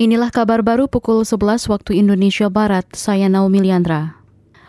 [0.00, 4.16] Inilah kabar baru pukul 11 waktu Indonesia Barat, saya Naomi Liandra.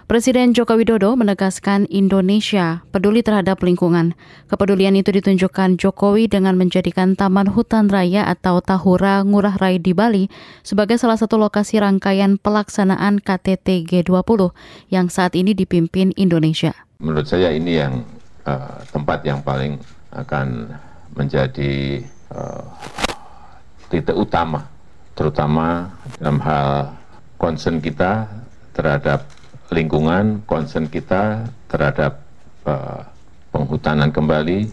[0.03, 4.11] Presiden Joko Widodo menegaskan Indonesia peduli terhadap lingkungan.
[4.51, 10.27] Kepedulian itu ditunjukkan Jokowi dengan menjadikan Taman Hutan Raya atau Tahura Ngurah Rai di Bali
[10.67, 14.51] sebagai salah satu lokasi rangkaian pelaksanaan KTT G20
[14.91, 16.75] yang saat ini dipimpin Indonesia.
[16.99, 18.03] Menurut saya ini yang
[18.43, 19.79] uh, tempat yang paling
[20.11, 20.75] akan
[21.15, 22.03] menjadi
[22.35, 22.67] uh,
[23.87, 24.80] titik utama
[25.21, 26.97] terutama dalam hal
[27.37, 28.25] concern kita
[28.73, 29.29] terhadap
[29.69, 32.25] lingkungan, concern kita terhadap
[32.65, 33.05] uh,
[33.53, 34.65] penghutanan kembali,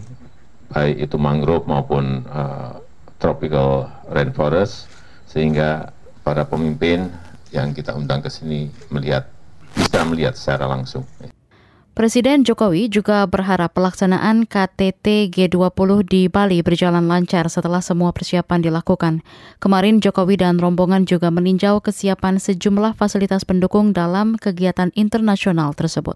[0.73, 2.81] baik itu mangrove maupun uh,
[3.21, 4.89] tropical rainforest,
[5.29, 5.93] sehingga
[6.25, 7.13] para pemimpin
[7.53, 9.29] yang kita undang ke sini melihat
[9.77, 11.05] bisa melihat secara langsung.
[11.99, 19.19] Presiden Jokowi juga berharap pelaksanaan KTT G20 di Bali berjalan lancar setelah semua persiapan dilakukan.
[19.59, 26.15] Kemarin Jokowi dan rombongan juga meninjau kesiapan sejumlah fasilitas pendukung dalam kegiatan internasional tersebut.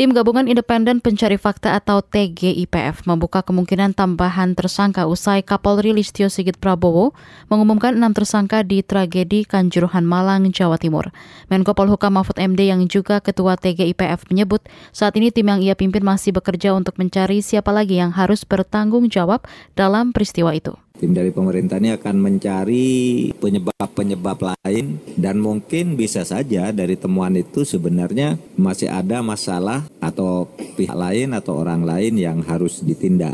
[0.00, 6.56] Tim Gabungan Independen Pencari Fakta atau TGIPF membuka kemungkinan tambahan tersangka usai Kapolri Listio Sigit
[6.56, 7.12] Prabowo
[7.52, 11.12] mengumumkan enam tersangka di tragedi Kanjuruhan Malang, Jawa Timur.
[11.52, 16.00] Menko Polhukam Mahfud MD yang juga Ketua TGIPF menyebut saat ini tim yang ia pimpin
[16.00, 19.44] masih bekerja untuk mencari siapa lagi yang harus bertanggung jawab
[19.76, 20.80] dalam peristiwa itu.
[21.00, 27.64] Tim dari pemerintah ini akan mencari penyebab-penyebab lain dan mungkin bisa saja dari temuan itu
[27.64, 30.44] sebenarnya masih ada masalah atau
[30.76, 33.32] pihak lain atau orang lain yang harus ditindak.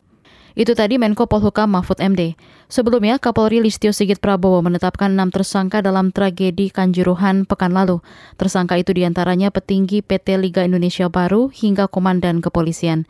[0.54, 2.38] Itu tadi Menko Polhukam Mahfud MD.
[2.70, 8.00] Sebelumnya, Kapolri Listio Sigit Prabowo menetapkan enam tersangka dalam tragedi Kanjuruhan pekan lalu.
[8.40, 13.04] Tersangka itu di antaranya petinggi PT Liga Indonesia Baru hingga komandan kepolisian.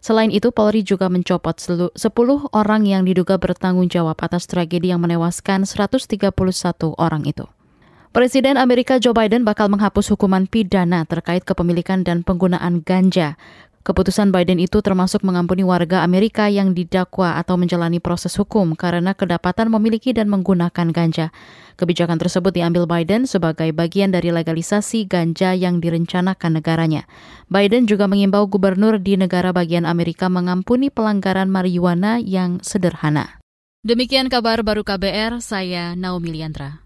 [0.00, 1.92] Selain itu, Polri juga mencopot 10
[2.56, 6.32] orang yang diduga bertanggung jawab atas tragedi yang menewaskan 131
[6.96, 7.44] orang itu.
[8.10, 13.38] Presiden Amerika Joe Biden bakal menghapus hukuman pidana terkait kepemilikan dan penggunaan ganja.
[13.80, 19.72] Keputusan Biden itu termasuk mengampuni warga Amerika yang didakwa atau menjalani proses hukum karena kedapatan
[19.72, 21.32] memiliki dan menggunakan ganja.
[21.80, 27.08] Kebijakan tersebut diambil Biden sebagai bagian dari legalisasi ganja yang direncanakan negaranya.
[27.48, 33.40] Biden juga mengimbau gubernur di negara bagian Amerika mengampuni pelanggaran marijuana yang sederhana.
[33.80, 36.84] Demikian kabar baru KBR, saya Naomi Liandra.